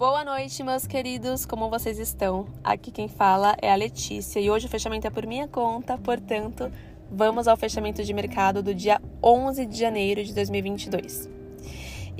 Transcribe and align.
Boa 0.00 0.24
noite, 0.24 0.62
meus 0.62 0.86
queridos, 0.86 1.44
como 1.44 1.68
vocês 1.68 1.98
estão? 1.98 2.46
Aqui 2.64 2.90
quem 2.90 3.06
fala 3.06 3.54
é 3.60 3.70
a 3.70 3.74
Letícia 3.74 4.40
e 4.40 4.50
hoje 4.50 4.64
o 4.64 4.68
fechamento 4.70 5.06
é 5.06 5.10
por 5.10 5.26
minha 5.26 5.46
conta, 5.46 5.98
portanto, 5.98 6.72
vamos 7.12 7.46
ao 7.46 7.54
fechamento 7.54 8.02
de 8.02 8.14
mercado 8.14 8.62
do 8.62 8.74
dia 8.74 8.98
11 9.22 9.66
de 9.66 9.78
janeiro 9.78 10.24
de 10.24 10.32
2022. 10.32 11.39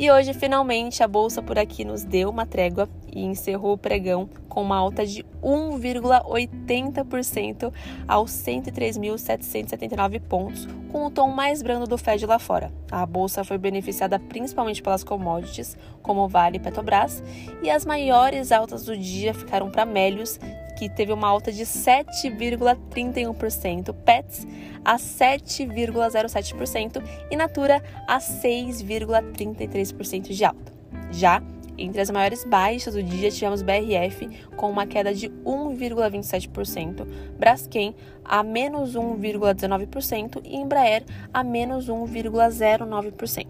E 0.01 0.11
hoje, 0.11 0.33
finalmente, 0.33 1.03
a 1.03 1.07
bolsa 1.07 1.43
por 1.43 1.59
aqui 1.59 1.85
nos 1.85 2.03
deu 2.03 2.31
uma 2.31 2.47
trégua 2.47 2.89
e 3.15 3.23
encerrou 3.23 3.75
o 3.75 3.79
pregão 3.79 4.31
com 4.49 4.63
uma 4.63 4.79
alta 4.79 5.05
de 5.05 5.23
1,80% 5.43 7.71
aos 8.09 8.31
103.779 8.31 10.19
pontos, 10.23 10.67
com 10.91 11.05
o 11.05 11.11
tom 11.11 11.29
mais 11.29 11.61
brando 11.61 11.87
do 11.87 11.99
Fed 11.99 12.25
lá 12.25 12.39
fora. 12.39 12.73
A 12.91 13.05
bolsa 13.05 13.45
foi 13.45 13.59
beneficiada 13.59 14.19
principalmente 14.19 14.83
pelas 14.83 15.05
commodities, 15.05 15.77
como 16.03 16.27
Vale 16.27 16.57
e 16.57 16.61
Petrobras, 16.61 17.23
e 17.63 17.69
as 17.69 17.85
maiores 17.85 18.53
altas 18.53 18.87
do 18.87 18.97
dia 18.97 19.35
ficaram 19.35 19.71
para 19.71 19.85
Melios, 19.85 20.41
que 20.81 20.89
teve 20.89 21.13
uma 21.13 21.29
alta 21.29 21.53
de 21.53 21.65
7,31%, 21.65 23.93
Pets 23.93 24.47
a 24.83 24.97
7,07% 24.97 27.03
e 27.31 27.37
Natura 27.37 27.83
a 28.09 28.17
6,33% 28.17 30.31
de 30.31 30.43
alta. 30.43 30.73
Já 31.11 31.43
entre 31.77 32.01
as 32.01 32.09
maiores 32.11 32.45
baixas 32.45 32.95
do 32.95 33.03
dia 33.03 33.31
tivemos 33.31 33.61
BRF 33.61 34.27
com 34.57 34.71
uma 34.71 34.87
queda 34.87 35.13
de 35.13 35.29
1,27%, 35.29 37.07
Braskem 37.39 37.95
a 38.25 38.43
menos 38.43 38.95
1,19% 38.95 40.41
e 40.45 40.57
Embraer 40.57 41.05
a 41.33 41.45
menos 41.45 41.89
1,09%. 41.89 43.47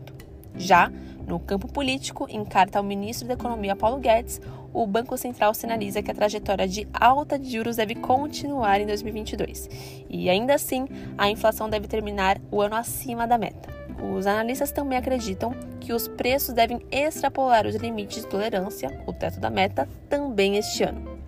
Já 0.56 0.90
no 1.30 1.38
campo 1.38 1.68
político, 1.68 2.26
em 2.28 2.44
carta 2.44 2.78
ao 2.78 2.84
ministro 2.84 3.28
da 3.28 3.34
Economia 3.34 3.76
Paulo 3.76 4.00
Guedes, 4.00 4.40
o 4.72 4.84
Banco 4.84 5.16
Central 5.16 5.54
sinaliza 5.54 6.02
que 6.02 6.10
a 6.10 6.14
trajetória 6.14 6.66
de 6.66 6.88
alta 6.92 7.38
de 7.38 7.50
juros 7.50 7.76
deve 7.76 7.94
continuar 7.94 8.80
em 8.80 8.86
2022 8.86 9.70
e, 10.10 10.28
ainda 10.28 10.54
assim, 10.54 10.88
a 11.16 11.30
inflação 11.30 11.70
deve 11.70 11.86
terminar 11.86 12.40
o 12.50 12.60
ano 12.60 12.74
acima 12.74 13.28
da 13.28 13.38
meta. 13.38 13.72
Os 14.16 14.26
analistas 14.26 14.72
também 14.72 14.98
acreditam 14.98 15.54
que 15.78 15.92
os 15.92 16.08
preços 16.08 16.52
devem 16.52 16.80
extrapolar 16.90 17.64
os 17.64 17.76
limites 17.76 18.22
de 18.22 18.28
tolerância, 18.28 19.00
o 19.06 19.12
teto 19.12 19.38
da 19.38 19.50
meta, 19.50 19.88
também 20.08 20.56
este 20.56 20.82
ano. 20.82 21.19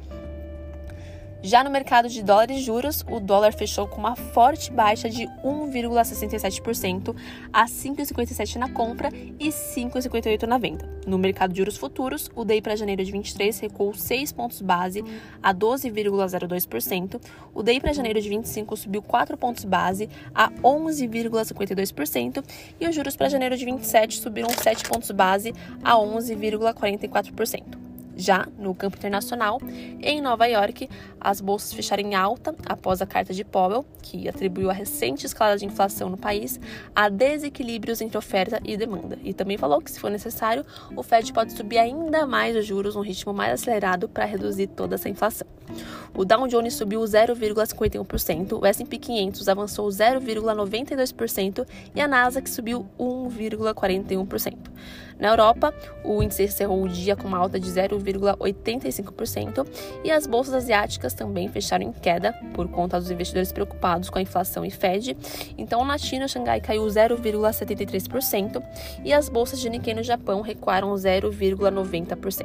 Já 1.45 1.65
no 1.65 1.71
mercado 1.71 2.09
de 2.09 2.23
dólares 2.23 2.59
e 2.59 2.61
juros, 2.61 3.05
o 3.11 3.19
dólar 3.19 3.53
fechou 3.53 3.89
com 3.89 3.99
uma 3.99 4.15
forte 4.15 4.71
baixa 4.71 5.11
de 5.11 5.27
1,67% 5.45 7.17
a 7.53 7.65
5,57 7.65 8.55
na 8.57 8.69
compra 8.69 9.09
e 9.41 9.49
5,58 9.49 10.45
na 10.45 10.57
venda. 10.57 10.89
No 11.05 11.19
mercado 11.19 11.53
de 11.53 11.59
juros 11.59 11.77
futuros, 11.77 12.31
o 12.37 12.45
DI 12.45 12.63
para 12.63 12.77
janeiro 12.77 13.05
de 13.05 13.11
23 13.11 13.59
recuou 13.59 13.93
6 13.93 14.31
pontos 14.31 14.63
base 14.63 15.03
a 15.43 15.53
12,02%, 15.53 17.21
o 17.53 17.61
DI 17.61 17.81
para 17.81 17.93
janeiro 17.93 18.21
de 18.21 18.29
25 18.29 18.77
subiu 18.77 19.03
4 19.03 19.37
pontos 19.37 19.65
base 19.65 20.09
a 20.33 20.49
11,52% 20.49 22.45
e 22.81 22.87
os 22.87 22.95
juros 22.95 23.17
para 23.17 23.29
janeiro 23.29 23.57
de 23.57 23.65
27 23.65 24.21
subiram 24.21 24.49
7 24.49 24.89
pontos 24.89 25.11
base 25.11 25.53
a 25.83 25.95
11,44%. 25.95 27.92
Já 28.17 28.47
no 28.59 28.75
campo 28.75 28.97
internacional, 28.97 29.61
em 30.01 30.21
Nova 30.21 30.47
York, 30.47 30.89
as 31.21 31.41
bolsas 31.41 31.73
fecharam 31.73 32.03
em 32.03 32.15
alta 32.15 32.55
após 32.67 33.01
a 33.01 33.07
carta 33.07 33.33
de 33.33 33.45
Powell, 33.45 33.85
que 34.03 34.29
atribuiu 34.29 34.71
a 34.71 34.73
recente 34.73 35.25
escalada 35.25 35.59
de 35.59 35.65
inflação 35.65 36.11
no 36.11 36.17
país 36.17 36.61
a 36.95 37.09
desequilíbrios 37.09 38.01
entre 38.01 38.19
oferta 38.19 38.61
e 38.65 38.77
demanda. 38.77 39.19
E 39.23 39.33
também 39.33 39.57
falou 39.57 39.81
que, 39.81 39.91
se 39.91 39.99
for 39.99 40.11
necessário, 40.11 40.65
o 40.95 41.03
Fed 41.03 41.33
pode 41.33 41.53
subir 41.53 41.79
ainda 41.79 42.27
mais 42.27 42.57
os 42.57 42.67
juros 42.67 42.95
num 42.95 43.03
ritmo 43.03 43.33
mais 43.33 43.53
acelerado 43.53 44.09
para 44.09 44.25
reduzir 44.25 44.67
toda 44.69 44.97
essa 44.97 45.09
inflação. 45.09 45.47
O 46.15 46.25
Dow 46.25 46.47
Jones 46.47 46.75
subiu 46.75 47.01
0,51%, 47.01 48.61
o 48.61 48.67
S&P 48.67 48.99
500 48.99 49.49
avançou 49.49 49.89
0,92% 49.89 51.67
e 51.95 52.01
a 52.01 52.07
Nasdaq 52.07 52.51
subiu 52.51 52.87
1,41%. 52.99 54.57
Na 55.23 55.29
Europa, 55.29 55.73
o 56.03 56.21
índice 56.21 56.43
encerrou 56.43 56.83
o 56.83 56.89
dia 56.89 57.15
com 57.15 57.29
uma 57.29 57.39
alta 57.39 57.61
de 57.61 57.71
0,85% 57.71 59.65
e 60.03 60.11
as 60.11 60.27
bolsas 60.27 60.53
asiáticas 60.53 61.15
também 61.15 61.47
fecharam 61.47 61.85
em 61.85 61.93
queda 61.93 62.33
por 62.53 62.67
conta 62.67 62.99
dos 62.99 63.09
investidores 63.09 63.53
preocupados 63.53 64.11
com 64.11 64.19
a 64.19 64.23
inflação 64.23 64.65
e 64.65 64.71
Fed. 64.71 65.17
Então, 65.57 65.85
na 65.85 65.97
China, 65.97 66.27
Xangai 66.27 66.61
caiu 66.61 66.85
0,73% 66.85 68.61
e 69.05 69.13
as 69.13 69.29
bolsas 69.29 69.61
de 69.61 69.71
Nikkei 69.71 69.95
no 69.95 70.03
Japão 70.03 70.41
recuaram 70.41 70.93
0,90%. 70.93 72.45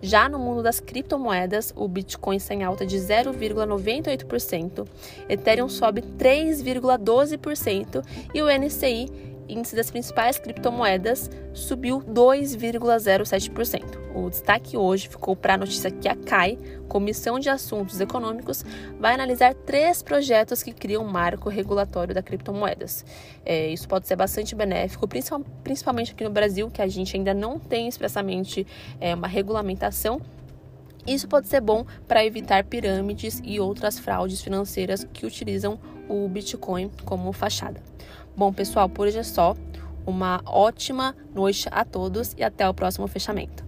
Já 0.00 0.30
no 0.30 0.38
mundo 0.38 0.62
das 0.62 0.80
criptomoedas, 0.80 1.74
o 1.76 1.86
Bitcoin 1.86 2.36
está 2.36 2.54
em 2.54 2.64
alta 2.64 2.86
de 2.86 2.96
0,98%, 2.96 4.88
Ethereum 5.28 5.68
sobe 5.68 6.00
3,12% 6.00 8.02
e 8.32 8.40
o 8.40 8.46
NCI 8.48 9.28
índice 9.50 9.74
das 9.74 9.90
principais 9.90 10.38
criptomoedas 10.38 11.30
subiu 11.52 12.00
2,07%. 12.00 13.98
O 14.14 14.28
destaque 14.28 14.76
hoje 14.76 15.08
ficou 15.08 15.36
para 15.36 15.54
a 15.54 15.58
notícia 15.58 15.90
que 15.90 16.08
a 16.08 16.16
CAI, 16.16 16.58
Comissão 16.88 17.38
de 17.38 17.48
Assuntos 17.48 18.00
Econômicos, 18.00 18.64
vai 18.98 19.14
analisar 19.14 19.54
três 19.54 20.02
projetos 20.02 20.62
que 20.62 20.72
criam 20.72 21.04
um 21.04 21.08
marco 21.08 21.48
regulatório 21.48 22.14
da 22.14 22.22
criptomoedas. 22.22 23.04
É, 23.44 23.68
isso 23.68 23.88
pode 23.88 24.06
ser 24.06 24.16
bastante 24.16 24.54
benéfico, 24.54 25.08
principalmente 25.62 26.12
aqui 26.12 26.24
no 26.24 26.30
Brasil, 26.30 26.70
que 26.70 26.82
a 26.82 26.88
gente 26.88 27.16
ainda 27.16 27.34
não 27.34 27.58
tem 27.58 27.88
expressamente 27.88 28.66
é, 29.00 29.14
uma 29.14 29.28
regulamentação 29.28 30.20
isso 31.06 31.26
pode 31.26 31.48
ser 31.48 31.60
bom 31.60 31.84
para 32.06 32.24
evitar 32.24 32.62
pirâmides 32.64 33.40
e 33.44 33.58
outras 33.58 33.98
fraudes 33.98 34.42
financeiras 34.42 35.06
que 35.12 35.24
utilizam 35.24 35.78
o 36.10 36.28
Bitcoin 36.28 36.90
como 37.04 37.32
fachada. 37.32 37.80
Bom, 38.36 38.52
pessoal, 38.52 38.88
por 38.88 39.06
hoje 39.06 39.18
é 39.18 39.22
só. 39.22 39.56
Uma 40.04 40.42
ótima 40.44 41.14
noite 41.34 41.68
a 41.70 41.84
todos 41.84 42.34
e 42.36 42.42
até 42.42 42.68
o 42.68 42.74
próximo 42.74 43.06
fechamento. 43.06 43.64